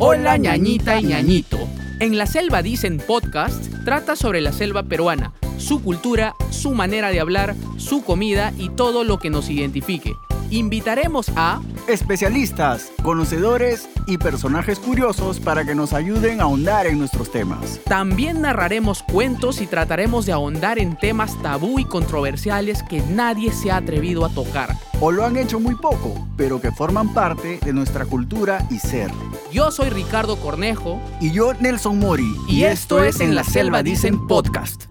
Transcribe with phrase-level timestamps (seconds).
[0.00, 1.58] Hola ñañita y ñañito.
[1.98, 7.18] En la selva dicen podcast trata sobre la selva peruana, su cultura, su manera de
[7.18, 10.14] hablar, su comida y todo lo que nos identifique.
[10.50, 17.30] Invitaremos a especialistas, conocedores y personajes curiosos para que nos ayuden a ahondar en nuestros
[17.32, 17.80] temas.
[17.84, 23.70] También narraremos cuentos y trataremos de ahondar en temas tabú y controversiales que nadie se
[23.70, 24.76] ha atrevido a tocar.
[25.00, 29.10] O lo han hecho muy poco, pero que forman parte de nuestra cultura y ser.
[29.52, 31.00] Yo soy Ricardo Cornejo.
[31.20, 32.34] Y yo Nelson Mori.
[32.48, 34.84] Y, esto es En la Selva Dicen Podcast.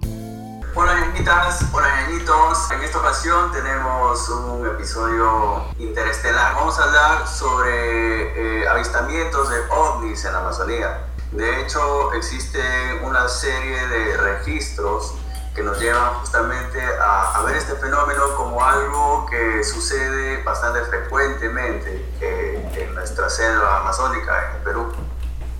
[0.80, 2.70] Hola ñañitas, hola ñañitos.
[2.70, 6.54] En esta ocasión tenemos un episodio interestelar.
[6.54, 11.08] Vamos a hablar sobre eh, avistamientos de ovnis en la Amazonía.
[11.32, 12.62] De hecho, existe
[13.04, 15.16] una serie de registros
[15.56, 22.72] que nos llevan justamente a, ver este fenómeno como algo que sucede bastante frecuentemente eh,
[22.76, 25.07] en nuestra selva amazónica, en el Perú.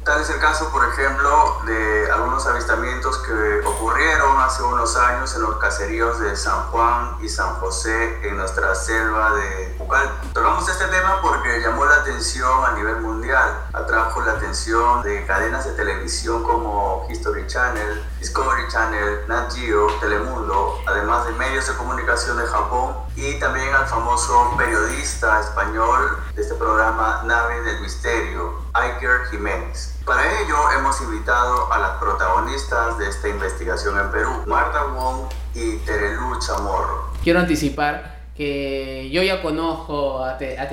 [0.08, 5.42] Tal es el caso, por ejemplo, de algunos avistamientos que ocurrieron hace unos años en
[5.42, 10.10] los caseríos de San Juan y San José en nuestra selva de Pucal.
[10.34, 15.66] Tocamos este tema porque llamó la atención a nivel mundial, atrajo la atención de cadenas
[15.66, 22.38] de televisión como History Channel, Discovery Channel, Nat Geo, Telemundo, además de medios de comunicación
[22.38, 29.26] de Japón y también al famoso periodista español de este programa Nave del Misterio, Iker
[29.32, 29.96] Jiménez.
[30.06, 35.78] Para ello hemos invitado a las protagonistas de esta investigación en Perú, Marta Wong y
[35.78, 37.10] Terelu Chamorro.
[37.24, 40.70] Quiero anticipar que yo ya conozco a, Te- a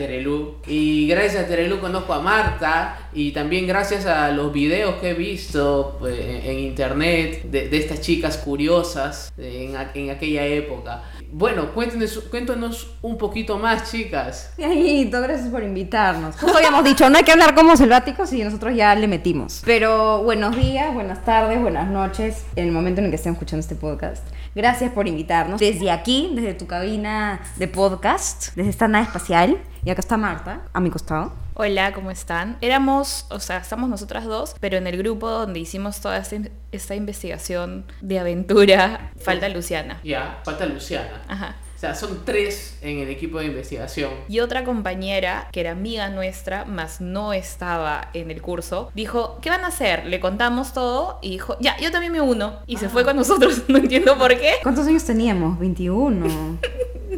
[0.67, 5.15] y gracias a Terelu conozco a Marta y también gracias a los videos que he
[5.15, 11.03] visto pues, en, en internet de, de estas chicas curiosas en, en aquella época.
[11.31, 14.53] Bueno, cuéntenos, un poquito más, chicas.
[14.63, 16.37] Ayito, gracias por invitarnos.
[16.37, 19.63] Justo habíamos dicho, no hay que hablar como selváticos y nosotros ya le metimos.
[19.65, 23.61] Pero buenos días, buenas tardes, buenas noches, en el momento en el que estén escuchando
[23.61, 24.25] este podcast.
[24.55, 25.59] Gracias por invitarnos.
[25.59, 29.59] Desde aquí, desde tu cabina de podcast, desde esta nave espacial.
[29.87, 31.33] Y acá está Marta, a mi costado.
[31.53, 32.57] Hola, ¿cómo están?
[32.63, 36.37] Éramos, o sea, estamos nosotras dos, pero en el grupo donde hicimos toda esta,
[36.73, 40.01] esta investigación de aventura, falta Luciana.
[40.03, 41.23] Ya, falta Luciana.
[41.29, 41.57] Ajá.
[41.77, 44.11] O sea, son tres en el equipo de investigación.
[44.27, 49.51] Y otra compañera, que era amiga nuestra, más no estaba en el curso, dijo, ¿qué
[49.51, 50.07] van a hacer?
[50.07, 52.61] Le contamos todo y dijo, ya, yo también me uno.
[52.67, 54.55] Y se fue con nosotros, no entiendo por qué.
[54.63, 55.59] ¿Cuántos años teníamos?
[55.59, 56.59] 21.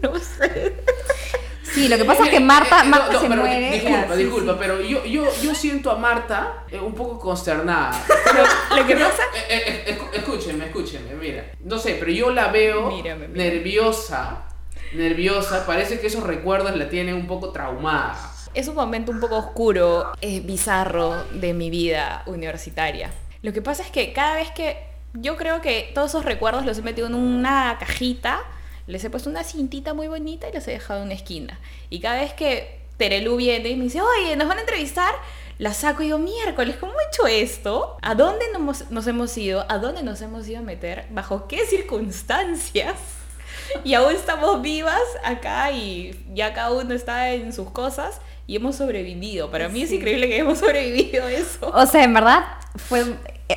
[0.03, 0.75] No sé.
[1.75, 3.71] Sí, lo que pasa es que Marta, Eh, eh, Marta no, se pero muere.
[3.71, 4.59] Disculpa, ya, disculpa, sí.
[4.60, 7.93] pero yo, yo, yo siento a Marta eh, un poco consternada.
[8.77, 9.22] Lo que pasa...
[9.49, 11.44] Eh, eh, escúchenme, escúchenme, mira.
[11.60, 13.50] No sé, pero yo la veo Mírame, mírame.
[13.50, 14.44] nerviosa,
[14.94, 15.66] nerviosa.
[15.66, 18.16] Parece que esos recuerdos la tienen un poco traumada.
[18.54, 23.10] Es un momento un poco oscuro, eh, bizarro de mi vida universitaria.
[23.43, 24.78] Lo que pasa es que cada vez que
[25.12, 28.41] yo creo que todos esos recuerdos los he metido en una cajita,
[28.86, 31.58] les he puesto una cintita muy bonita y los he dejado en una esquina.
[31.91, 35.14] Y cada vez que Terelu viene y me dice, oye, nos van a entrevistar,
[35.58, 37.97] la saco y digo, miércoles, ¿cómo he hecho esto?
[38.02, 39.64] ¿A dónde nos, nos hemos ido?
[39.69, 41.06] ¿A dónde nos hemos ido a meter?
[41.10, 42.97] ¿Bajo qué circunstancias?
[43.84, 48.77] Y aún estamos vivas acá y ya cada uno está en sus cosas y hemos
[48.77, 49.51] sobrevivido.
[49.51, 51.71] Para mí es increíble que hemos sobrevivido eso.
[51.75, 52.45] O sea, en verdad
[52.77, 53.05] fue,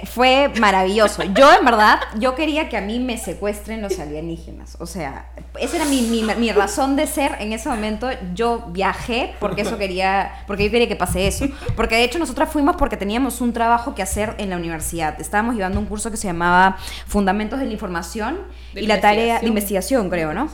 [0.06, 1.22] fue maravilloso.
[1.24, 4.78] Yo, en verdad, yo quería que a mí me secuestren los alienígenas.
[4.80, 8.10] O sea, esa era mi, mi, mi razón de ser en ese momento.
[8.34, 11.48] Yo viajé porque eso quería, porque yo quería que pase eso.
[11.76, 15.22] Porque de hecho nosotras fuimos porque teníamos un trabajo que hacer en la universidad.
[15.22, 18.40] Estábamos llevando un curso que se llamaba Fundamentos de la Información
[18.74, 20.50] De y la tarea de investigación, creo, ¿no?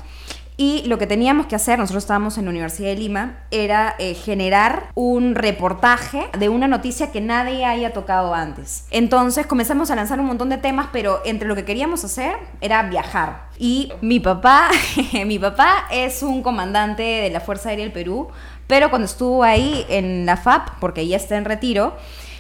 [0.58, 4.14] Y lo que teníamos que hacer, nosotros estábamos en la Universidad de Lima, era eh,
[4.14, 8.86] generar un reportaje de una noticia que nadie haya tocado antes.
[8.90, 12.84] Entonces comenzamos a lanzar un montón de temas, pero entre lo que queríamos hacer era
[12.84, 13.50] viajar.
[13.58, 14.70] Y mi papá,
[15.26, 18.30] mi papá es un comandante de la Fuerza Aérea del Perú,
[18.68, 21.96] pero cuando estuvo ahí en la FAP, porque ya está en retiro,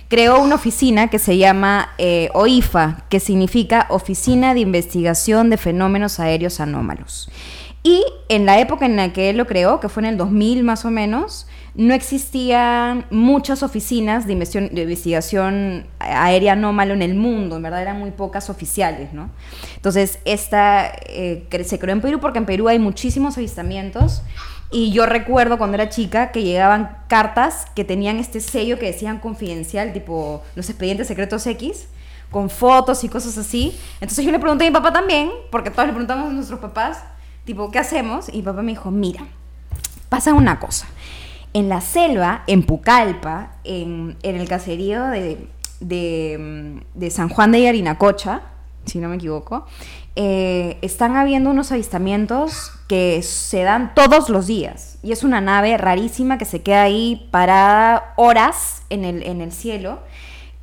[0.07, 6.19] creó una oficina que se llama eh, OIFA, que significa Oficina de Investigación de Fenómenos
[6.19, 7.29] Aéreos Anómalos.
[7.85, 10.63] Y en la época en la que él lo creó, que fue en el 2000
[10.63, 11.45] más o menos,
[11.75, 18.09] no existían muchas oficinas de investigación, aérea anómalo en el mundo, en verdad eran muy
[18.09, 19.29] pocas oficiales, ¿no?
[19.75, 24.23] Entonces, esta eh, se creó en Perú porque en Perú hay muchísimos avistamientos
[24.71, 29.19] y yo recuerdo cuando era chica que llegaban cartas que tenían este sello que decían
[29.19, 31.88] confidencial, tipo los expedientes secretos X,
[32.31, 33.77] con fotos y cosas así.
[34.01, 37.03] Entonces yo le pregunté a mi papá también, porque todos le preguntamos a nuestros papás,
[37.45, 38.27] tipo, ¿qué hacemos?
[38.33, 39.25] Y papá me dijo, mira,
[40.09, 40.88] pasa una cosa.
[41.53, 45.47] En la selva, en Pucallpa, en, en el caserío de,
[45.80, 48.42] de, mm, de San Juan de Yarinacocha,
[48.86, 49.65] si no me equivoco,
[50.15, 54.98] eh, están habiendo unos avistamientos que se dan todos los días.
[55.03, 59.51] Y es una nave rarísima que se queda ahí parada horas en el, en el
[59.51, 60.00] cielo,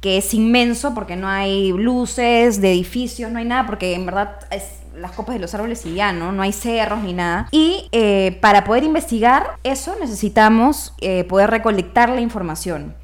[0.01, 4.39] que es inmenso porque no hay luces de edificios, no hay nada, porque en verdad
[4.51, 6.33] es las copas de los árboles y ya, ¿no?
[6.33, 7.49] No hay cerros ni nada.
[7.51, 12.95] Y eh, para poder investigar eso necesitamos eh, poder recolectar la información.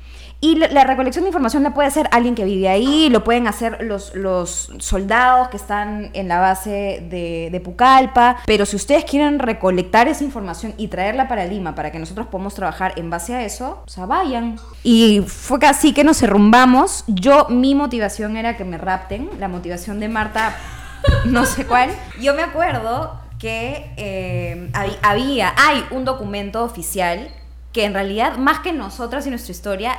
[0.41, 3.49] Y la, la recolección de información la puede hacer alguien que vive ahí, lo pueden
[3.49, 9.05] hacer los, los soldados que están en la base de, de Pucallpa, pero si ustedes
[9.05, 13.35] quieren recolectar esa información y traerla para Lima para que nosotros podamos trabajar en base
[13.35, 14.61] a eso, o sea, vayan.
[14.85, 17.03] Y fue casi que nos derrumbamos.
[17.09, 20.55] Yo, mi motivación era que me rapten, la motivación de Marta,
[21.25, 21.91] no sé cuál.
[22.21, 27.29] Yo me acuerdo que eh, hab- había, hay un documento oficial
[27.73, 29.99] que en realidad, más que nosotras y nuestra historia,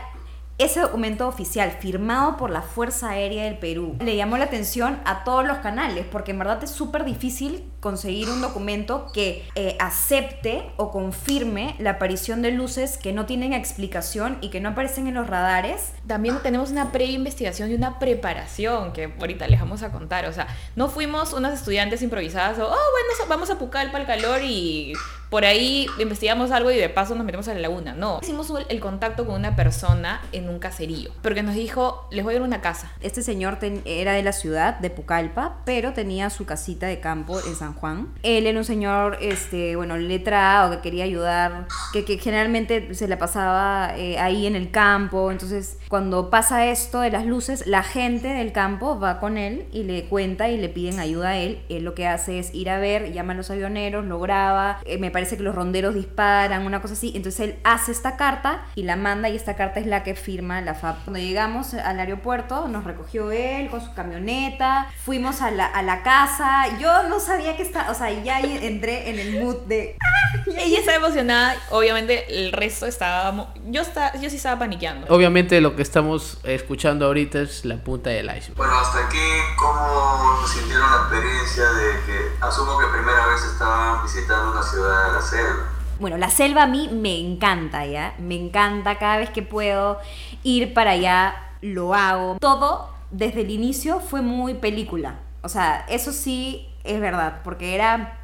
[0.60, 5.24] ese documento oficial firmado por la Fuerza Aérea del Perú le llamó la atención a
[5.24, 10.70] todos los canales, porque en verdad es súper difícil conseguir un documento que eh, acepte
[10.76, 15.14] o confirme la aparición de luces que no tienen explicación y que no aparecen en
[15.14, 15.94] los radares.
[16.06, 20.26] También tenemos una pre-investigación y una preparación que ahorita les vamos a contar.
[20.26, 24.42] O sea, no fuimos unas estudiantes improvisadas o, oh, bueno, vamos a Pucallpa al calor
[24.44, 24.94] y
[25.30, 27.94] por ahí investigamos algo y de paso nos metemos a la laguna.
[27.94, 32.36] No, hicimos el- contacto con una persona en un caserío, porque nos dijo, les voy
[32.36, 32.90] a a una casa.
[33.02, 37.38] Este señor ten- era de la ciudad de Pucallpa, pero tenía su casita de campo
[37.46, 38.08] en San Juan.
[38.24, 43.18] Él era un señor, este, bueno, letrado, que quería ayudar, que, que generalmente se la
[43.18, 45.32] pasaba eh, ahí en el campo.
[45.32, 49.84] Entonces, cuando pasa esto de las luces, la gente del campo va con él y
[49.84, 51.62] le cuenta y le piden ayuda a él.
[51.68, 54.80] Él lo que hace es ir a ver, llama a los avioneros, lo graba.
[54.86, 57.12] eh, me parece que los ronderos disparan, una cosa así.
[57.16, 60.62] Entonces, él hace esta carta y la manda y esta carta es la que firma
[60.62, 61.04] la FAP.
[61.04, 66.04] Cuando llegamos al aeropuerto, nos recogió él con su camioneta, fuimos a la, a la
[66.04, 66.78] casa.
[66.80, 69.98] Yo no sabía que estaba, o sea, ya entré en el mood de...
[70.58, 73.48] Ella estaba emocionada, obviamente el resto estábamos...
[73.66, 75.08] Yo, estaba, yo sí estaba paniqueando.
[75.14, 78.56] Obviamente lo que estamos escuchando ahorita es la punta del iceberg.
[78.56, 79.18] Bueno, hasta aquí,
[79.58, 85.22] ¿cómo sintieron la experiencia de que asumo que primera vez estaban visitando una ciudad la
[85.22, 85.70] selva?
[86.00, 88.14] Bueno, la selva a mí me encanta, ¿ya?
[88.20, 90.00] Me encanta cada vez que puedo
[90.44, 92.38] ir para allá, lo hago.
[92.40, 95.16] Todo desde el inicio fue muy película.
[95.42, 98.16] O sea, eso sí es verdad, porque era...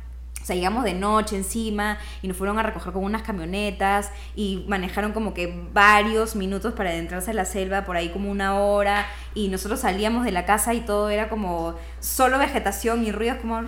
[0.42, 4.64] O sea, llegamos de noche encima y nos fueron a recoger con unas camionetas y
[4.68, 9.08] manejaron como que varios minutos para adentrarse a la selva, por ahí como una hora,
[9.34, 13.64] y nosotros salíamos de la casa y todo era como solo vegetación y ruidos como...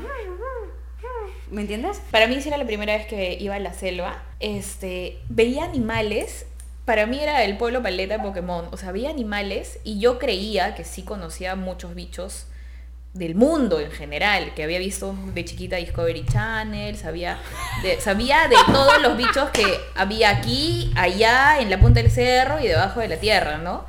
[1.50, 2.02] ¿Me entiendes?
[2.12, 4.24] Para mí sí era la primera vez que iba a la selva.
[4.40, 6.46] Este, veía animales.
[6.86, 8.68] Para mí era el pueblo paleta Pokémon.
[8.72, 12.48] O sea, veía animales y yo creía que sí conocía muchos bichos
[13.14, 17.40] del mundo en general, que había visto de chiquita Discovery Channel, sabía
[18.00, 19.66] sabía de todos los bichos que
[19.96, 23.86] había aquí, allá, en la punta del cerro y debajo de la tierra, ¿no?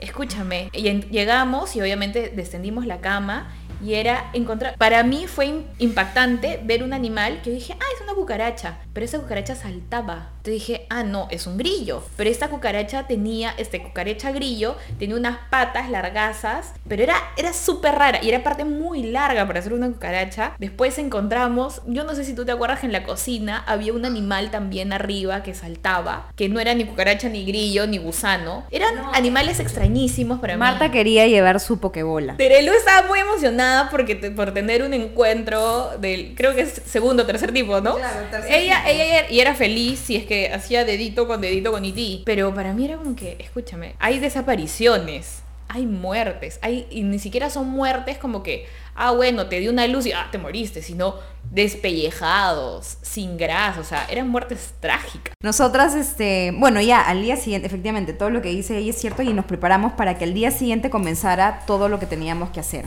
[0.00, 3.52] Escúchame, y en- llegamos y obviamente descendimos la cama
[3.84, 4.76] y era encontrar...
[4.78, 9.04] Para mí fue im- impactante ver un animal que dije, ah, es una cucaracha, pero
[9.04, 10.30] esa cucaracha saltaba.
[10.38, 12.02] Entonces dije, ah, no, es un grillo.
[12.16, 17.96] Pero esta cucaracha tenía, este cucaracha grillo, tenía unas patas largazas, pero era, era súper
[17.96, 20.52] rara y era parte muy larga para ser una cucaracha.
[20.58, 24.06] Después encontramos, yo no sé si tú te acuerdas que en la cocina había un
[24.06, 28.64] animal también arriba que saltaba, que no era ni cucaracha, ni grillo, ni gusano.
[28.70, 30.58] Eran animales extrañísimos para mí.
[30.60, 32.36] Marta quería llevar su pokebola.
[32.36, 37.22] Terelu estaba muy emocionada porque te- por tener un encuentro del, creo que es segundo
[37.22, 37.96] o tercer tipo, ¿no?
[37.96, 38.88] Claro, tercer ella, tipo.
[38.90, 42.22] ella era- y era feliz si es que hacía dedito con dedito con Iti.
[42.26, 47.50] Pero para mí era como que, escúchame, hay desapariciones, hay muertes, hay, y ni siquiera
[47.50, 51.16] son muertes como que, ah, bueno, te dio una luz y ah, te moriste, sino
[51.50, 55.34] despellejados, sin grasa, o sea, eran muertes trágicas.
[55.42, 59.22] Nosotras, este, bueno, ya al día siguiente, efectivamente, todo lo que dice ella es cierto
[59.22, 62.86] y nos preparamos para que al día siguiente comenzara todo lo que teníamos que hacer.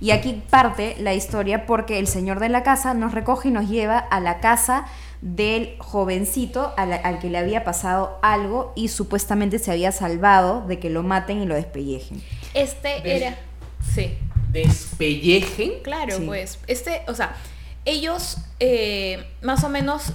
[0.00, 3.68] Y aquí parte la historia porque el señor de la casa nos recoge y nos
[3.68, 4.86] lleva a la casa
[5.22, 10.66] del jovencito a la- al que le había pasado algo y supuestamente se había salvado
[10.66, 12.22] de que lo maten y lo despellejen.
[12.54, 13.36] Este era...
[13.94, 14.16] Sí.
[14.50, 15.82] Despellejen.
[15.82, 16.24] Claro, Sí.
[16.26, 16.58] pues.
[16.66, 17.34] Este, o sea,
[17.84, 20.12] ellos eh, más o menos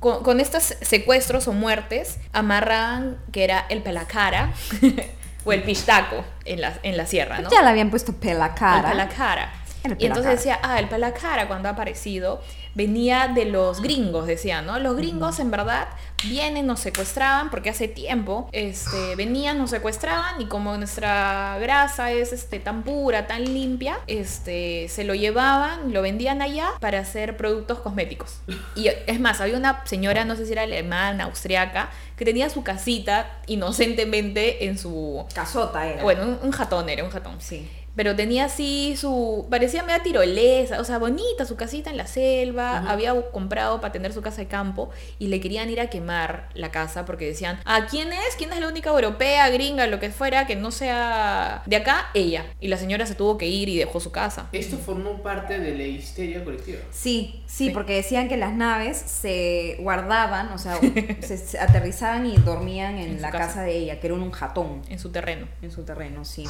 [0.00, 4.52] con, con estos secuestros o muertes amarraban que era el pelacara
[5.44, 7.50] o el pistaco en la, en la sierra, ¿no?
[7.50, 8.88] Ya le habían puesto pela El cara.
[8.90, 9.52] pelacara.
[9.84, 10.34] El Y entonces pelacara.
[10.36, 12.40] decía, ah, el pelacara cuando ha aparecido
[12.74, 14.78] venía de los gringos, decía, ¿no?
[14.78, 15.88] Los gringos en verdad
[16.24, 22.32] vienen, nos secuestraban, porque hace tiempo este, venían, nos secuestraban y como nuestra grasa es
[22.32, 27.80] este, tan pura, tan limpia, este, se lo llevaban, lo vendían allá para hacer productos
[27.80, 28.40] cosméticos.
[28.74, 32.62] Y es más, había una señora, no sé si era alemana, austriaca, que tenía su
[32.62, 35.24] casita inocentemente en su...
[35.34, 36.02] Casota era.
[36.02, 37.40] Bueno, un, un jatón era, un jatón.
[37.40, 37.68] Sí.
[37.94, 39.46] Pero tenía así su.
[39.50, 42.78] Parecía media tirolesa, o sea, bonita su casita en la selva.
[42.90, 46.70] Había comprado para tener su casa de campo y le querían ir a quemar la
[46.70, 48.36] casa porque decían: ¿A quién es?
[48.38, 52.10] ¿Quién es la única europea, gringa, lo que fuera, que no sea de acá?
[52.14, 52.46] Ella.
[52.60, 54.48] Y la señora se tuvo que ir y dejó su casa.
[54.52, 56.78] Esto formó parte de la histeria colectiva.
[56.90, 57.70] Sí, sí, Sí.
[57.70, 60.78] porque decían que las naves se guardaban, o sea,
[61.20, 63.46] se, se aterrizaban y dormían en, la casa.
[63.48, 63.62] casa.
[63.62, 65.46] de ella, que era un jatón En su terreno.
[65.60, 66.44] en su terreno, sí.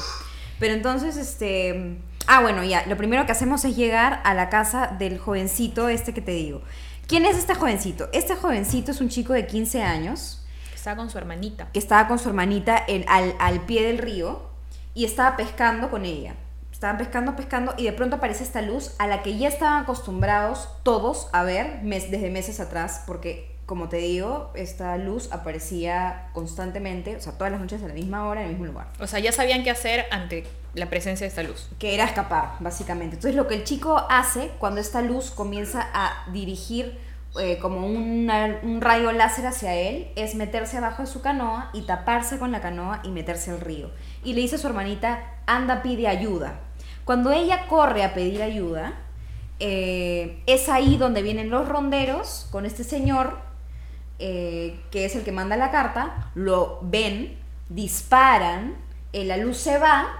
[0.63, 1.97] Pero entonces, este...
[2.25, 6.13] Ah, bueno, ya, lo primero que hacemos es llegar a la casa del jovencito este
[6.13, 6.61] que te digo.
[7.05, 8.07] ¿Quién es este jovencito?
[8.13, 11.67] Este jovencito es un chico de 15 años Estaba con su hermanita.
[11.73, 14.41] que estaba con su hermanita en- al, al pie del río
[14.93, 16.35] y estaba pescando con ella.
[16.71, 20.69] Estaban pescando, pescando y de pronto aparece esta luz a la que ya estaban acostumbrados
[20.83, 27.15] todos a ver mes- desde meses atrás porque, como te digo, esta luz aparecía constantemente,
[27.15, 28.87] o sea, todas las noches a la misma hora en el mismo lugar.
[28.99, 30.43] O sea, ya sabían qué hacer ante
[30.73, 31.69] la presencia de esta luz.
[31.79, 33.15] Que era escapar, básicamente.
[33.15, 36.99] Entonces lo que el chico hace cuando esta luz comienza a dirigir
[37.39, 41.81] eh, como una- un rayo láser hacia él es meterse abajo de su canoa y
[41.81, 43.89] taparse con la canoa y meterse al río.
[44.23, 46.59] Y le dice a su hermanita, anda, pide ayuda.
[47.05, 48.93] Cuando ella corre a pedir ayuda,
[49.59, 53.37] eh, es ahí donde vienen los ronderos con este señor,
[54.25, 57.37] eh, que es el que manda la carta, lo ven,
[57.67, 58.75] disparan,
[59.11, 60.17] eh, la luz se va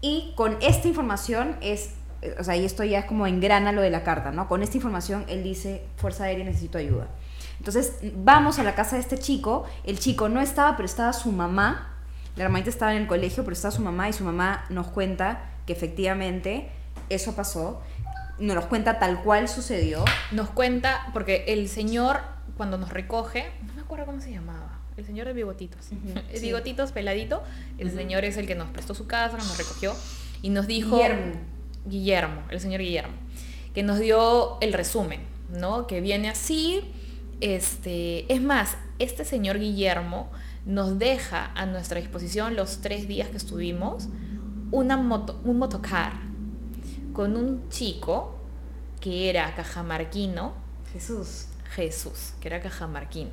[0.00, 1.90] y con esta información es,
[2.22, 4.48] eh, o sea, y esto ya es como engrana lo de la carta, ¿no?
[4.48, 7.06] Con esta información él dice, Fuerza Aérea, necesito ayuda.
[7.60, 11.30] Entonces vamos a la casa de este chico, el chico no estaba, pero estaba su
[11.30, 11.94] mamá,
[12.34, 15.44] la hermanita estaba en el colegio, pero estaba su mamá y su mamá nos cuenta
[15.64, 16.72] que efectivamente
[17.08, 17.80] eso pasó,
[18.40, 20.04] nos cuenta tal cual sucedió.
[20.32, 25.04] Nos cuenta, porque el señor, cuando nos recoge, no me acuerdo cómo se llamaba, el
[25.04, 25.88] señor de bigotitos.
[25.92, 26.46] Ujú, el sí.
[26.46, 27.42] bigotitos peladito,
[27.78, 29.94] el señor es el que nos prestó su casa, nos recogió
[30.42, 30.96] y nos dijo...
[30.96, 31.54] Guillermo.
[31.86, 33.12] Guillermo, el señor Guillermo,
[33.74, 35.20] que nos dio el resumen,
[35.50, 35.86] ¿no?
[35.86, 36.80] Que viene así,
[37.40, 40.30] este, es más, este señor Guillermo
[40.64, 44.08] nos deja a nuestra disposición los tres días que estuvimos
[44.70, 46.14] una moto, un motocar
[47.12, 48.38] con un chico
[49.00, 50.54] que era cajamarquino,
[50.92, 51.46] Jesús.
[51.74, 53.30] Jesús, que era cajamarquino.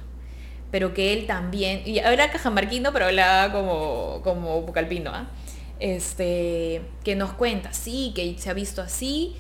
[0.71, 5.27] Pero que él también, y era cajamarquino, pero hablaba como, como bucalpino, ¿ah?
[5.79, 9.36] Este, que nos cuenta, sí, que se ha visto así,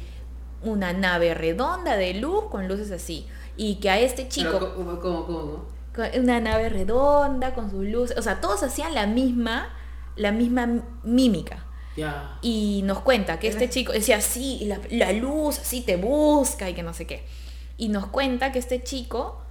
[0.63, 3.27] una nave redonda de luz con luces así.
[3.57, 5.65] Y que a este chico, Pero, ¿Cómo, cómo, cómo?
[5.95, 9.69] con una nave redonda con sus luces, o sea, todos hacían la misma,
[10.15, 11.65] la misma mímica.
[11.95, 12.37] Ya.
[12.41, 16.73] Y nos cuenta que este chico decía, sí, la, la luz así te busca y
[16.73, 17.25] que no sé qué.
[17.81, 19.41] Y nos cuenta que este chico,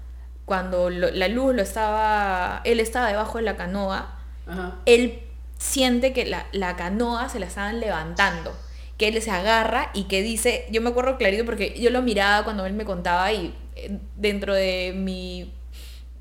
[0.45, 4.77] cuando lo- la luz lo estaba, él estaba debajo de la canoa, Ajá.
[4.87, 5.19] él
[5.59, 8.57] siente que la, la canoa se la estaban levantando,
[8.99, 12.45] que él se agarra y que dice, yo me acuerdo clarito porque yo lo miraba
[12.45, 15.53] cuando él me contaba y eh, dentro de mi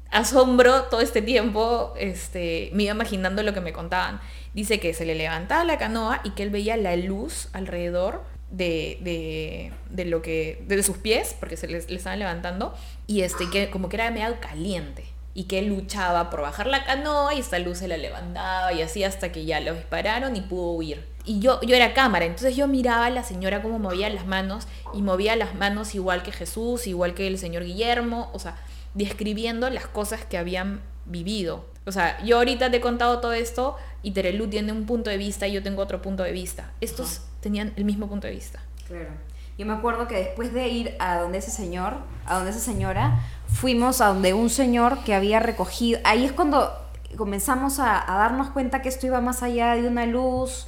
[0.09, 4.19] asombro todo este tiempo, este, me iba imaginando lo que me contaban.
[4.55, 8.97] Dice que se le levantaba la canoa y que él veía la luz alrededor de,
[9.01, 12.73] de, de lo que de sus pies, porque se les- le estaban levantando,
[13.07, 15.05] y este, que como que era medio caliente.
[15.35, 18.81] Y que él luchaba por bajar la canoa y esta luz se la levantaba y
[18.81, 21.05] así hasta que ya lo dispararon y pudo huir.
[21.23, 24.67] Y yo, yo era cámara, entonces yo miraba a la señora cómo movía las manos
[24.93, 28.57] y movía las manos igual que Jesús, igual que el señor Guillermo, o sea,
[28.95, 31.63] describiendo las cosas que habían vivido.
[31.89, 35.17] O sea, yo ahorita te he contado todo esto y Terelu tiene un punto de
[35.17, 36.71] vista y yo tengo otro punto de vista.
[36.81, 38.59] Estos tenían el mismo punto de vista.
[38.87, 39.09] Claro.
[39.57, 43.19] Yo me acuerdo que después de ir a donde ese señor, a donde esa señora,
[43.47, 45.99] fuimos a donde un señor que había recogido.
[46.05, 46.71] Ahí es cuando
[47.17, 50.67] comenzamos a, a darnos cuenta que esto iba más allá de una luz,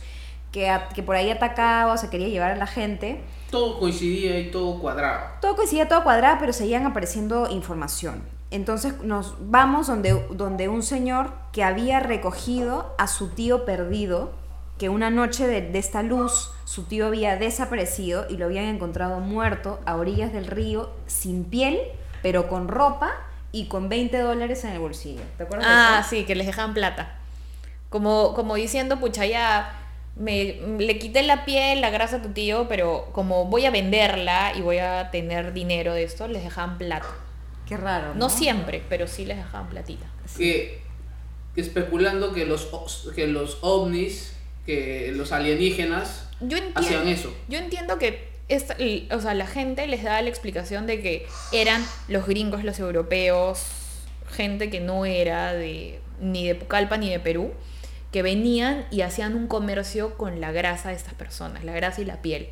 [0.51, 3.21] que, a- que por ahí atacaba, o se quería llevar a la gente.
[3.49, 5.37] Todo coincidía y todo cuadraba.
[5.41, 8.21] Todo coincidía, todo cuadrado, pero seguían apareciendo información.
[8.51, 14.31] Entonces nos vamos donde, donde un señor que había recogido a su tío perdido,
[14.77, 19.19] que una noche de, de esta luz su tío había desaparecido y lo habían encontrado
[19.19, 21.79] muerto a orillas del río, sin piel,
[22.21, 23.11] pero con ropa
[23.51, 25.21] y con 20 dólares en el bolsillo.
[25.37, 26.09] ¿Te acuerdas de Ah, eso?
[26.09, 27.17] sí, que les dejaban plata.
[27.89, 29.73] Como, como diciendo, pucha, ya
[30.15, 34.53] me, le quité la piel, la grasa a tu tío, pero como voy a venderla
[34.55, 37.07] y voy a tener dinero de esto, les dejaban plata.
[37.71, 38.13] Qué raro.
[38.15, 40.05] No siempre, pero sí les dejaban platita.
[40.37, 40.81] Que,
[41.55, 44.33] que especulando que los, os- que los ovnis,
[44.65, 47.33] que los alienígenas Yo entiendo, hacían eso.
[47.47, 48.75] Yo entiendo que esta-
[49.15, 53.63] o sea, la gente les daba la explicación de que eran los gringos, los europeos,
[54.29, 57.53] gente que no era de ni de Pucallpa ni de Perú,
[58.11, 62.05] que venían y hacían un comercio con la grasa de estas personas, la grasa y
[62.05, 62.49] la piel.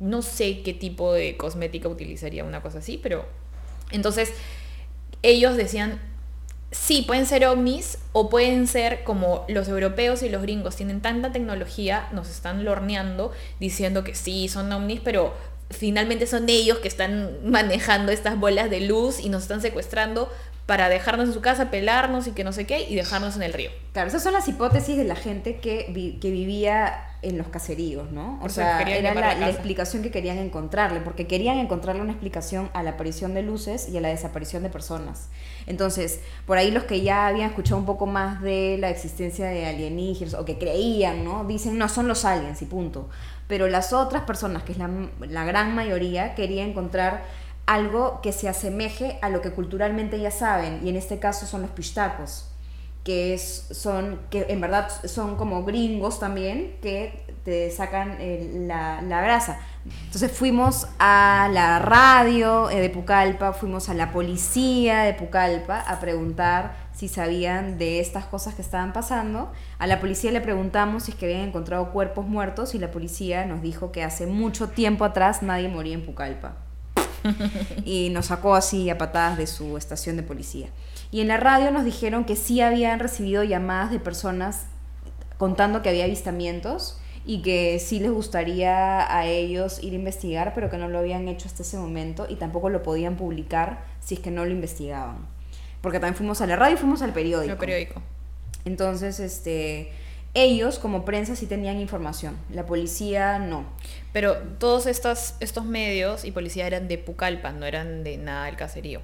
[0.00, 3.24] No sé qué tipo de cosmética utilizaría una cosa así, pero
[3.92, 4.32] entonces
[5.22, 6.00] ellos decían,
[6.70, 11.32] sí, pueden ser ovnis o pueden ser como los europeos y los gringos tienen tanta
[11.32, 15.34] tecnología, nos están lorneando diciendo que sí, son ovnis, pero
[15.70, 20.30] finalmente son ellos que están manejando estas bolas de luz y nos están secuestrando
[20.70, 23.52] para dejarnos en su casa, pelarnos y que no sé qué, y dejarnos en el
[23.52, 23.72] río.
[23.92, 28.12] Claro, esas son las hipótesis de la gente que, vi- que vivía en los caseríos,
[28.12, 28.38] ¿no?
[28.40, 32.84] O sea, era la, la explicación que querían encontrarle, porque querían encontrarle una explicación a
[32.84, 35.28] la aparición de luces y a la desaparición de personas.
[35.66, 39.66] Entonces, por ahí los que ya habían escuchado un poco más de la existencia de
[39.66, 41.44] alienígenas, o que creían, ¿no?
[41.46, 43.08] Dicen, no, son los aliens y punto.
[43.48, 44.88] Pero las otras personas, que es la,
[45.28, 47.24] la gran mayoría, querían encontrar
[47.70, 51.62] algo que se asemeje a lo que culturalmente ya saben, y en este caso son
[51.62, 52.50] los pistacos
[53.04, 58.18] que son, que en verdad son como gringos también, que te sacan
[58.66, 59.60] la, la grasa.
[60.04, 66.76] Entonces fuimos a la radio de Pucallpa, fuimos a la policía de Pucallpa a preguntar
[66.92, 69.50] si sabían de estas cosas que estaban pasando.
[69.78, 73.62] A la policía le preguntamos si que habían encontrado cuerpos muertos y la policía nos
[73.62, 76.69] dijo que hace mucho tiempo atrás nadie moría en Pucallpa
[77.84, 80.68] y nos sacó así a patadas de su estación de policía.
[81.10, 84.66] Y en la radio nos dijeron que sí habían recibido llamadas de personas
[85.38, 90.70] contando que había avistamientos y que sí les gustaría a ellos ir a investigar, pero
[90.70, 94.20] que no lo habían hecho hasta ese momento y tampoco lo podían publicar si es
[94.20, 95.18] que no lo investigaban.
[95.80, 97.52] Porque también fuimos a la radio y fuimos al periódico.
[97.52, 98.02] El periódico.
[98.64, 99.92] Entonces, este,
[100.34, 103.64] ellos como prensa sí tenían información, la policía no.
[104.12, 108.56] Pero todos estos, estos medios y policía eran de Pucallpa, no eran de nada del
[108.56, 109.02] caserío.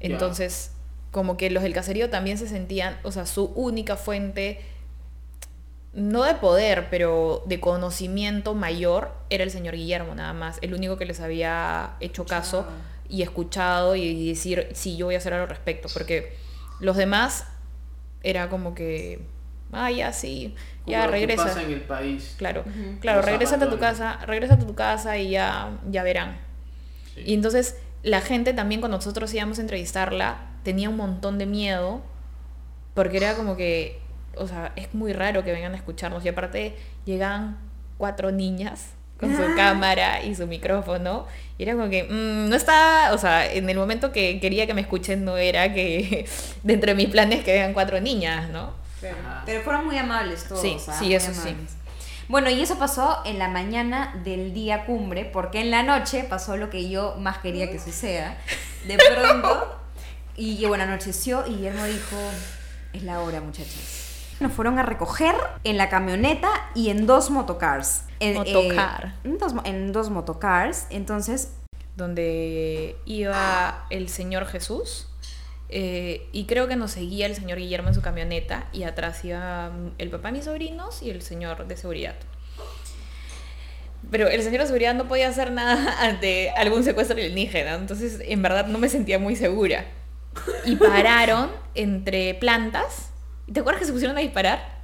[0.00, 0.72] Entonces,
[1.10, 4.60] como que los del caserío también se sentían, o sea, su única fuente,
[5.92, 10.58] no de poder, pero de conocimiento mayor, era el señor Guillermo, nada más.
[10.60, 12.66] El único que les había hecho caso
[13.08, 15.88] y escuchado y decir, sí, yo voy a hacer algo al respecto.
[15.92, 16.36] Porque
[16.80, 17.46] los demás
[18.22, 19.20] era como que,
[19.72, 21.44] ah, ya, sí, Como ya lo que regresa.
[21.44, 22.34] pasa en el país.
[22.38, 22.64] Claro,
[23.00, 26.38] claro, Los regrésate a tu casa, regrésate a tu casa y ya, ya verán.
[27.14, 27.22] Sí.
[27.26, 32.02] Y entonces la gente también cuando nosotros íbamos a entrevistarla tenía un montón de miedo
[32.94, 34.00] porque era como que,
[34.36, 37.58] o sea, es muy raro que vengan a escucharnos y aparte llegan
[37.98, 41.26] cuatro niñas con su cámara y su micrófono
[41.58, 44.74] y era como que mm, no está, o sea, en el momento que quería que
[44.74, 46.26] me escuchen no era que
[46.62, 48.72] dentro de mis planes que vean cuatro niñas, ¿no?
[49.46, 50.60] Pero fueron muy amables todos.
[50.60, 51.56] Sí, ah, sí, eso sí.
[52.28, 56.56] Bueno, y eso pasó en la mañana del día cumbre, porque en la noche pasó
[56.56, 58.38] lo que yo más quería que suceda.
[58.86, 59.78] De pronto,
[60.36, 62.16] y bueno, anocheció y Guillermo dijo,
[62.92, 64.04] es la hora, muchachos.
[64.40, 68.04] Nos fueron a recoger en la camioneta y en dos motocars.
[68.20, 69.14] En, Motocar.
[69.22, 70.86] en, dos, en dos motocars.
[70.90, 71.52] Entonces,
[71.96, 75.08] donde iba el Señor Jesús.
[75.68, 79.70] Eh, y creo que nos seguía el señor Guillermo en su camioneta y atrás iba
[79.70, 82.14] mm, el papá de mis sobrinos y el señor de seguridad.
[84.10, 88.42] Pero el señor de seguridad no podía hacer nada ante algún secuestro alienígena, entonces en
[88.42, 89.86] verdad no me sentía muy segura.
[90.64, 93.10] Y pararon entre plantas.
[93.52, 94.74] ¿Te acuerdas que se pusieron a disparar?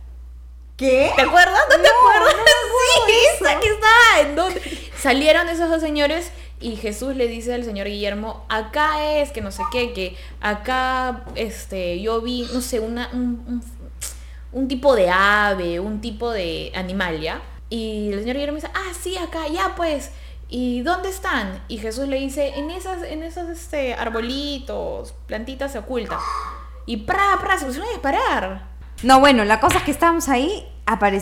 [0.76, 1.10] ¿qué?
[1.14, 1.60] ¿Te acuerdas?
[1.68, 2.34] ¿No te acuerdas?
[3.06, 4.20] sí, esa- aquí está.
[4.28, 4.60] ¿En dónde?
[4.98, 9.50] Salieron esos dos señores y Jesús le dice al señor Guillermo, acá es, que no
[9.50, 13.62] sé qué, que acá este, yo vi, no sé, una, un,
[14.52, 17.40] un- tipo de ave, un tipo de animal, ¿ya?
[17.70, 20.10] Y el señor Guillermo dice, ah, sí, acá, ya pues.
[20.52, 21.62] ¿Y dónde están?
[21.68, 26.18] Y Jesús le dice, en esas, en esos este, arbolitos, plantitas se ocultan.
[26.86, 28.66] Y pra, pra, se pusieron a disparar.
[29.04, 30.66] No, bueno, la cosa es que estábamos ahí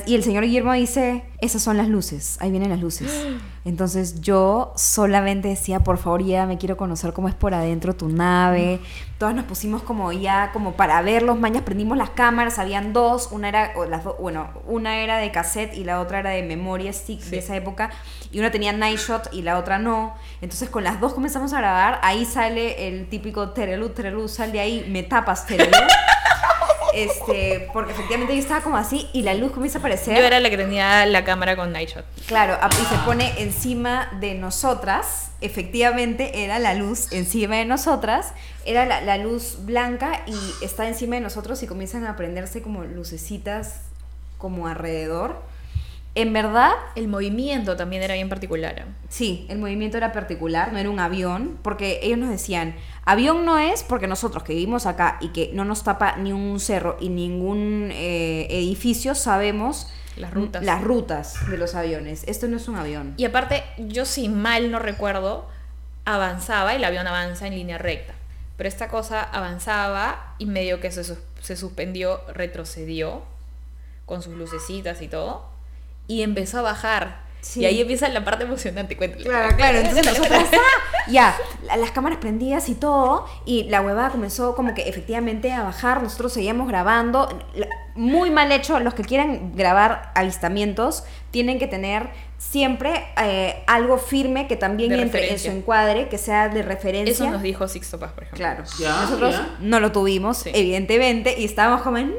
[0.06, 3.10] y el señor Guillermo dice, esas son las luces, ahí vienen las luces.
[3.64, 8.08] Entonces yo solamente decía, por favor, ya me quiero conocer cómo es por adentro tu
[8.08, 8.80] nave.
[9.18, 13.28] Todas nos pusimos como ya, como para ver los mañas, prendimos las cámaras, habían dos,
[13.30, 16.42] una era, o las do- bueno, una era de cassette y la otra era de
[16.44, 17.90] memoria stick de esa época,
[18.32, 20.14] y una tenía night shot y la otra no.
[20.40, 24.60] Entonces con las dos comenzamos a grabar, ahí sale el típico terelú, terelú, sal de
[24.60, 25.72] ahí, me tapas terelú.
[27.04, 30.16] este, porque efectivamente yo estaba como así y la luz comienza a aparecer.
[30.16, 32.04] Yo era la que tenía la cámara con Night Shot.
[32.26, 35.30] Claro, y se pone encima de nosotras.
[35.40, 38.32] Efectivamente, era la luz encima de nosotras.
[38.64, 42.84] Era la, la luz blanca y está encima de nosotros y comienzan a prenderse como
[42.84, 43.82] lucecitas
[44.38, 45.42] como alrededor.
[46.20, 48.86] En verdad, El movimiento también era bien particular.
[49.08, 53.56] sí, el movimiento era particular, no era un avión, porque ellos nos decían, avión no
[53.58, 57.08] es porque nosotros que vivimos acá y que no nos tapa ni un cerro y
[57.08, 60.64] ningún eh, edificio, sabemos Las rutas.
[60.64, 62.24] las rutas de los aviones.
[62.26, 63.14] Esto no es un avión.
[63.16, 65.46] Y aparte, yo si mal no recuerdo,
[66.04, 68.14] avanzaba, el avión avanza en línea recta.
[68.56, 73.22] Pero esta cosa avanzaba y medio que se, se suspendió, retrocedió
[74.04, 75.56] con sus lucecitas y todo.
[76.08, 77.28] Y empezó a bajar.
[77.40, 77.60] Sí.
[77.60, 78.96] Y ahí empieza la parte emocionante.
[78.96, 79.22] Cuéntale.
[79.24, 79.78] Claro, claro.
[79.78, 81.06] Entonces nosotros, ¡ah!
[81.08, 85.62] ya, la- las cámaras prendidas y todo, y la huevada comenzó como que efectivamente a
[85.62, 87.28] bajar, nosotros seguíamos grabando.
[87.94, 94.46] Muy mal hecho, los que quieran grabar avistamientos tienen que tener siempre eh, algo firme
[94.48, 97.12] que también De entre en su encuadre, que sea de referencia.
[97.12, 98.38] Eso nos dijo Sixto Paz, por ejemplo.
[98.44, 98.64] Claro.
[98.80, 99.56] Ya, Nosotros ya.
[99.60, 100.50] no lo tuvimos, Sí.
[100.54, 102.14] evidentemente, y estábamos como, no,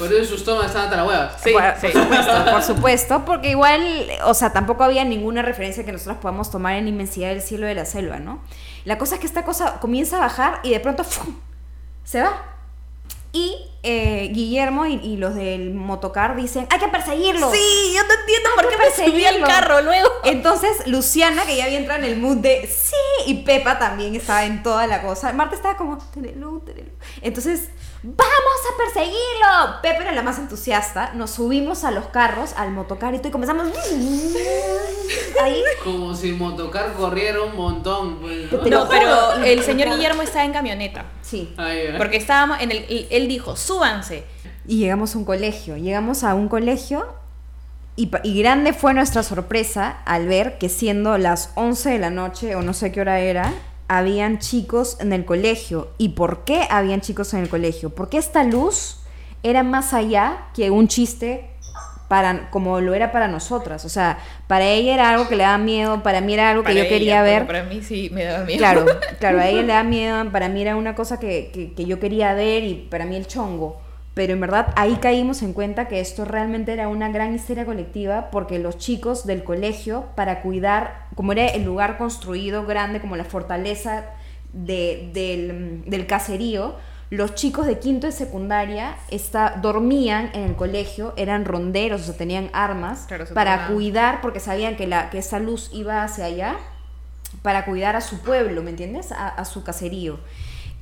[0.00, 1.36] Por eso sus tomas estaban hasta la hueva.
[1.38, 1.88] Sí, por, sí.
[1.92, 6.50] por supuesto, por supuesto, porque igual, o sea, tampoco había ninguna referencia que nosotros podamos
[6.50, 8.42] tomar en inmensidad del cielo de la selva, ¿no?
[8.86, 11.34] La cosa es que esta cosa comienza a bajar y de pronto ¡fum!
[12.02, 12.46] se va.
[13.32, 17.50] Y eh, Guillermo y, y los del motocar dicen, hay que perseguirlo.
[17.52, 20.08] Sí, yo no entiendo Hay por qué me subí al carro luego.
[20.24, 24.44] Entonces, Luciana, que ya había entrado en el mood de sí, y Pepa también estaba
[24.44, 25.32] en toda la cosa.
[25.34, 26.90] Marta estaba como, tenelu, tenelu.
[27.20, 27.68] Entonces,
[28.02, 29.80] ¡vamos a perseguirlo!
[29.82, 31.12] Pepa era la más entusiasta.
[31.14, 33.68] Nos subimos a los carros, al motocarito y comenzamos.
[35.42, 35.62] Ahí.
[35.84, 38.18] Como si motocar corriera un montón.
[38.20, 38.88] Pues, ¿no?
[38.88, 41.04] Pero el señor Guillermo estaba en camioneta.
[41.22, 41.54] Sí.
[41.98, 42.78] Porque estábamos en el.
[42.90, 44.24] y Él dijo, súbanse.
[44.66, 45.76] Y llegamos a un colegio.
[45.76, 47.06] Llegamos a un colegio
[47.96, 52.54] y, y grande fue nuestra sorpresa al ver que siendo las 11 de la noche
[52.54, 53.52] o no sé qué hora era,
[53.92, 55.88] habían chicos en el colegio.
[55.98, 57.90] ¿Y por qué habían chicos en el colegio?
[57.90, 59.00] Porque esta luz
[59.42, 61.50] era más allá que un chiste
[62.08, 63.84] para como lo era para nosotras.
[63.84, 66.74] O sea, para ella era algo que le daba miedo, para mí era algo que
[66.74, 67.46] yo quería ver.
[67.46, 68.58] Para mí sí me daba miedo.
[68.58, 68.84] Claro,
[69.18, 71.98] claro, a ella le da miedo, para mí era una cosa que, que- que yo
[71.98, 73.80] quería ver y para mí el chongo.
[74.14, 78.30] Pero en verdad ahí caímos en cuenta que esto realmente era una gran histeria colectiva
[78.30, 83.24] porque los chicos del colegio, para cuidar, como era el lugar construido grande, como la
[83.24, 84.04] fortaleza
[84.52, 86.74] de- del, del caserío,
[87.10, 92.16] los chicos de quinto y secundaria está, dormían en el colegio, eran ronderos, o sea,
[92.16, 96.56] tenían armas Claro, para cuidar porque sabían que, la, que esa luz iba hacia allá
[97.42, 99.12] para cuidar a su pueblo, ¿me entiendes?
[99.12, 100.18] A, a su caserío.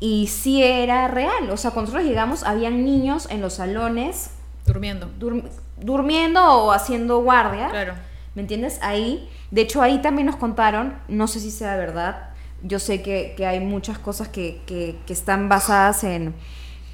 [0.01, 4.31] Y sí era real, o sea, cuando nosotros llegamos, habían niños en los salones
[4.67, 5.09] Durmiendo.
[5.19, 5.43] dur-
[5.77, 7.95] durmiendo o haciendo guardia, Claro.
[8.35, 8.79] ¿me entiendes?
[8.83, 12.29] Ahí, de hecho ahí también nos contaron, no sé si sea verdad,
[12.63, 16.35] yo sé que, que hay muchas cosas que, que- que están basadas en,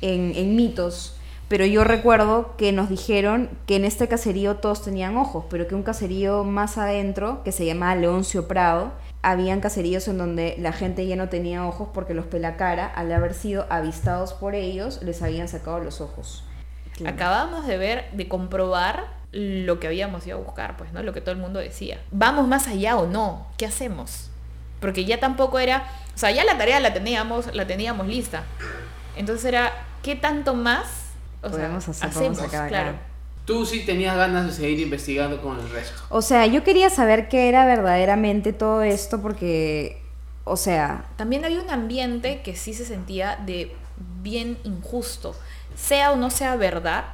[0.01, 1.17] en, en mitos,
[1.49, 5.75] pero yo recuerdo que nos dijeron que en este caserío todos tenían ojos, pero que
[5.75, 8.93] un caserío más adentro, que se llamaba Leoncio Prado,
[9.25, 13.35] habían caseríos en donde la gente ya no tenía ojos porque los pelacara, al haber
[13.35, 16.45] sido avistados por ellos, les habían sacado los ojos.
[17.07, 21.03] Acabamos de ver, de comprobar lo que habíamos ido a buscar, pues, ¿no?
[21.03, 21.99] Lo que todo el mundo decía.
[22.13, 23.49] ¿Vamos más allá o no?
[23.57, 24.31] ¿Qué hacemos?
[24.79, 25.85] Porque ya tampoco era,
[26.15, 28.45] o sea, ya la tarea la teníamos, la teníamos lista.
[29.17, 31.05] Entonces era, ¿qué tanto más
[31.43, 32.39] o sea, Podemos hacer, hacemos?
[32.69, 32.93] claro.
[33.45, 36.03] Tú sí tenías ganas de seguir investigando con el resto.
[36.09, 40.01] O sea, yo quería saber qué era verdaderamente todo esto porque,
[40.45, 43.75] o sea, También había un ambiente que sí se sentía de
[44.23, 45.37] bien injusto.
[45.77, 47.05] Sea o no sea verdad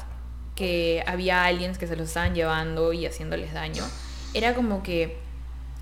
[0.55, 3.83] que había aliens que se los estaban llevando y haciéndoles daño.
[4.35, 5.17] Era como que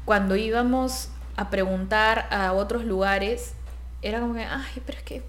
[0.05, 3.53] cuando íbamos a preguntar a otros lugares,
[4.01, 5.23] era como que, ay, pero es que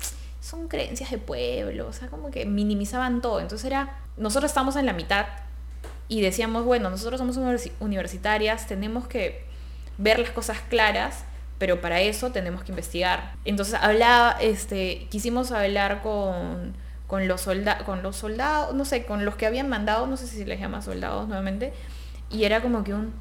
[0.50, 3.40] son creencias de pueblo, o sea, como que minimizaban todo.
[3.40, 5.26] Entonces era, nosotros estamos en la mitad
[6.08, 9.46] y decíamos, bueno, nosotros somos universi- universitarias, tenemos que
[9.98, 11.24] ver las cosas claras,
[11.60, 13.36] pero para eso tenemos que investigar.
[13.46, 16.74] Entonces hablaba, este, quisimos hablar con,
[17.06, 20.26] con los soldados, con los soldados, no sé, con los que habían mandado, no sé
[20.26, 21.74] si les llama soldados nuevamente,
[22.32, 23.14] y era como que un,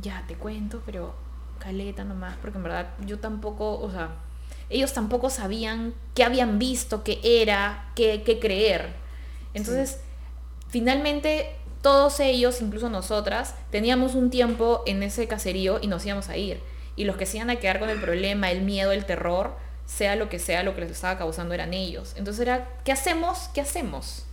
[0.00, 1.14] ya te cuento, pero
[1.58, 4.10] caleta nomás, porque en verdad yo tampoco, o sea,
[4.68, 8.90] ellos tampoco sabían qué habían visto, qué era, qué, qué creer.
[9.54, 10.00] Entonces,
[10.68, 16.36] finalmente todos ellos, incluso nosotras, teníamos un tiempo en ese caserío y nos íbamos a
[16.36, 16.60] ir.
[16.96, 20.16] Y los que se iban a quedar con el problema, el miedo, el terror, sea
[20.16, 22.14] lo que sea, lo que les estaba causando eran ellos.
[22.16, 23.50] Entonces era, ¿qué hacemos?
[23.54, 24.26] ¿Qué hacemos?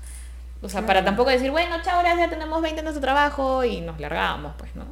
[0.63, 4.00] O sea, para tampoco decir, bueno, chao, gracias, tenemos 20 en nuestro trabajo y nos
[4.00, 4.86] largábamos, pues, ¿no?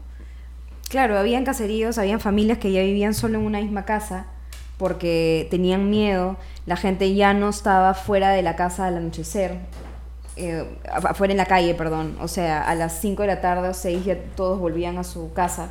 [0.90, 4.28] Claro, habían caseríos, habían familias que ya vivían solo en una misma casa
[4.82, 9.60] porque tenían miedo, la gente ya no estaba fuera de la casa al anochecer,
[10.38, 13.76] eh, afuera en la calle, perdón, o sea, a las 5 de la tarde o
[13.76, 15.70] 6 ya todos volvían a su casa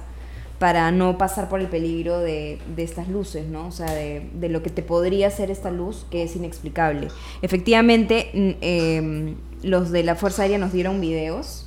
[0.60, 3.66] para no pasar por el peligro de, de estas luces, ¿no?
[3.66, 7.08] O sea, de, de, lo que te podría hacer esta luz que es inexplicable.
[7.42, 11.66] Efectivamente, eh, los de la Fuerza Aérea nos dieron videos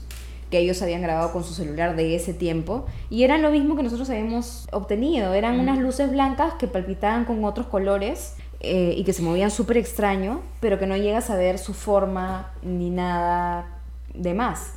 [0.54, 3.82] que ellos habían grabado con su celular de ese tiempo y eran lo mismo que
[3.82, 9.14] nosotros habíamos obtenido, eran unas luces blancas que palpitaban con otros colores eh, y que
[9.14, 13.66] se movían súper extraño, pero que no llegas a ver su forma ni nada
[14.14, 14.74] de más.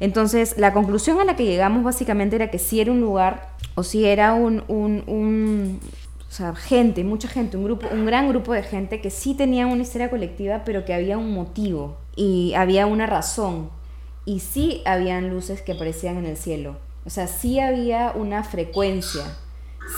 [0.00, 3.82] Entonces, la conclusión a la que llegamos básicamente era que si era un lugar o
[3.82, 5.78] si era un, un, un
[6.26, 9.66] o sea, gente, mucha gente, un grupo, un gran grupo de gente que sí tenía
[9.66, 13.76] una historia colectiva, pero que había un motivo y había una razón
[14.28, 16.76] y sí habían luces que aparecían en el cielo.
[17.06, 19.24] O sea, sí había una frecuencia,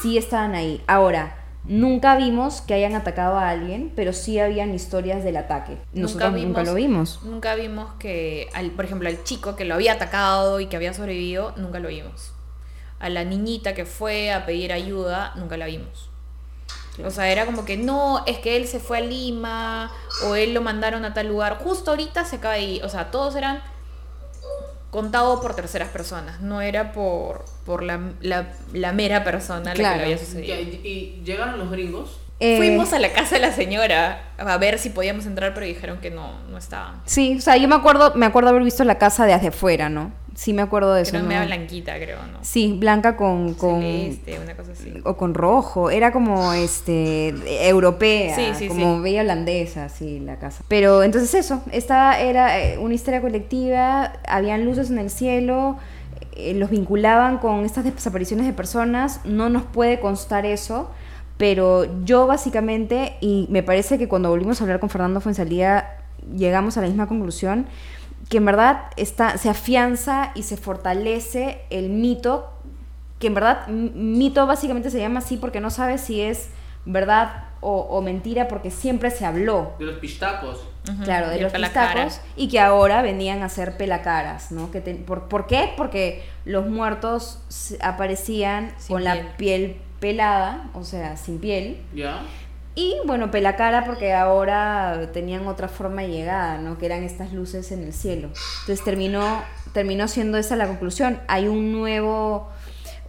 [0.00, 0.80] sí estaban ahí.
[0.86, 5.78] Ahora, nunca vimos que hayan atacado a alguien, pero sí habían historias del ataque.
[5.92, 7.20] Nosotros nunca, vimos, nunca lo vimos.
[7.24, 10.94] Nunca vimos que, al, por ejemplo, al chico que lo había atacado y que había
[10.94, 12.32] sobrevivido, nunca lo vimos.
[13.00, 16.08] A la niñita que fue a pedir ayuda, nunca la vimos.
[17.04, 19.90] O sea, era como que no, es que él se fue a Lima
[20.24, 21.58] o él lo mandaron a tal lugar.
[21.58, 22.84] Justo ahorita se acaba de ir.
[22.84, 23.60] O sea, todos eran
[24.90, 29.82] contado por terceras personas, no era por, por la, la, la mera persona claro.
[29.82, 30.56] la que le había sucedido.
[30.56, 32.20] ¿Y, ¿Y, llegaron los gringos?
[32.40, 35.98] Eh, Fuimos a la casa de la señora a ver si podíamos entrar, pero dijeron
[35.98, 37.02] que no, no estaban.
[37.04, 39.90] Sí, o sea, yo me acuerdo, me acuerdo haber visto la casa de hacia afuera,
[39.90, 40.10] ¿no?
[40.40, 41.10] Sí me acuerdo de eso.
[41.10, 41.28] Era ¿no?
[41.28, 42.38] media blanquita, creo, ¿no?
[42.40, 43.52] Sí, blanca con...
[43.52, 44.94] con Celeste, una cosa así.
[45.04, 45.90] O con rojo.
[45.90, 47.34] Era como, este,
[47.68, 48.34] europea.
[48.34, 49.02] Sí, sí, como sí.
[49.02, 50.64] bella holandesa, sí, la casa.
[50.66, 55.76] Pero entonces eso, esta era eh, una historia colectiva, habían luces en el cielo,
[56.32, 60.90] eh, los vinculaban con estas desapariciones de personas, no nos puede constar eso,
[61.36, 65.98] pero yo básicamente, y me parece que cuando volvimos a hablar con Fernando Fuensalía,
[66.34, 67.66] llegamos a la misma conclusión,
[68.30, 72.50] que en verdad está, se afianza y se fortalece el mito,
[73.18, 76.48] que en verdad mito básicamente se llama así porque no sabes si es
[76.86, 79.72] verdad o, o mentira porque siempre se habló.
[79.78, 80.64] De los pistacos.
[80.88, 81.04] Uh -huh.
[81.04, 82.04] Claro, de Y los pelacaras.
[82.20, 84.70] pistacos y que ahora venían a ser pelacaras, ¿no?
[84.70, 85.74] Que te- por, ¿Por qué?
[85.76, 87.40] Porque los muertos
[87.82, 89.16] aparecían Sin con piel.
[89.26, 92.22] la piel pelada, o sea, sin piel, ¿Ya?
[92.80, 96.78] Y bueno, pelacara porque ahora tenían otra forma de llegada, ¿no?
[96.78, 98.28] Que eran estas luces en el cielo.
[98.60, 99.42] Entonces terminó,
[99.74, 101.20] terminó siendo esa la conclusión.
[101.28, 102.48] Hay un nuevo,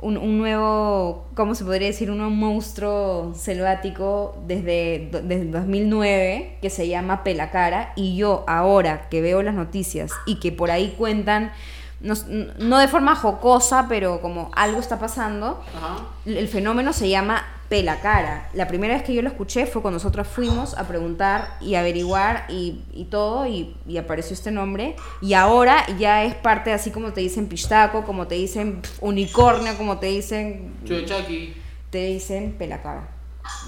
[0.02, 2.12] un, un nuevo, ¿cómo se podría decir?
[2.12, 7.94] Un nuevo monstruo selvático desde, desde 2009 que se llama Pelacara.
[7.96, 11.54] Y yo ahora que veo las noticias y que por ahí cuentan,
[12.02, 12.16] no,
[12.60, 16.08] no de forma jocosa, pero como algo está pasando, Ajá.
[16.26, 18.50] el fenómeno se llama pelacara.
[18.54, 22.46] La primera vez que yo lo escuché fue cuando nosotros fuimos a preguntar y averiguar
[22.50, 24.98] y, y todo, y, y apareció este nombre.
[25.22, 30.00] Y ahora ya es parte, así como te dicen pistaco, como te dicen unicornio, como
[30.00, 30.74] te dicen.
[30.84, 31.54] Chuechaki.
[31.90, 33.08] Te dicen pelacara.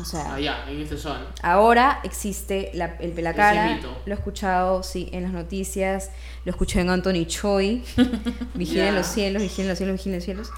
[0.02, 1.26] O sea, Allá, en esta zona.
[1.42, 3.80] ahora existe la- el pelacara.
[4.06, 6.12] Lo he escuchado, sí, en las noticias.
[6.44, 7.82] Lo escuché en Anthony Choi.
[8.54, 10.52] Vigilen los cielos, vigilen los cielos, vigilen los cielos.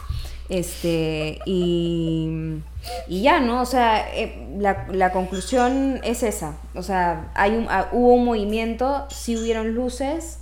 [0.50, 2.60] Este, y,
[3.08, 3.62] y ya, ¿no?
[3.62, 6.56] O sea, eh, la, la conclusión es esa.
[6.76, 10.40] O sea, hay un, ah, hubo un movimiento, sí hubieron luces.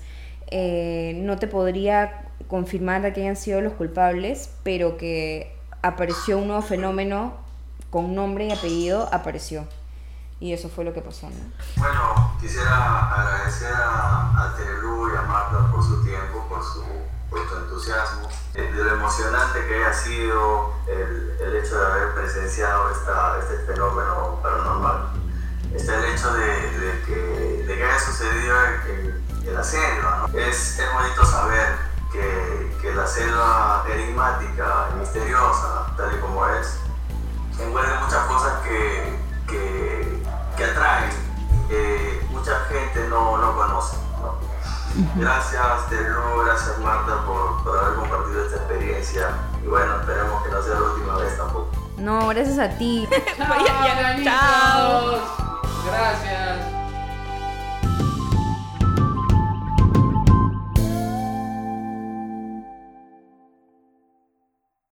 [0.51, 6.61] eh, no te podría confirmar que hayan sido los culpables, pero que apareció un nuevo
[6.61, 7.33] fenómeno
[7.89, 9.65] con nombre y apellido, apareció.
[10.39, 11.51] Y eso fue lo que pasó, ¿no?
[11.77, 16.83] Bueno, quisiera agradecer a, a Terelu y a Marta por su tiempo, por su,
[17.29, 22.13] por su entusiasmo, eh, de lo emocionante que haya sido el, el hecho de haber
[22.15, 25.09] presenciado esta, este fenómeno paranormal.
[25.73, 26.45] Está el hecho de,
[26.79, 28.55] de que, de que haya sucedido
[28.89, 30.27] en- en la selva.
[30.31, 30.39] ¿no?
[30.39, 31.77] Es, es bonito saber
[32.11, 36.79] que, que la selva enigmática y misteriosa, tal y como es,
[37.59, 39.22] envuelve muchas cosas que,
[40.63, 41.09] que, atraen,
[41.67, 43.97] que mucha gente no, no conoce.
[44.21, 44.35] ¿no?
[45.15, 49.29] Gracias, Telu, gracias Marta por, por haber compartido esta experiencia.
[49.63, 51.69] Y bueno, esperemos que no sea la última vez tampoco.
[51.97, 53.07] No, gracias a ti.
[53.37, 54.23] Ganitos.
[54.23, 55.19] chao.
[55.85, 56.72] Gracias.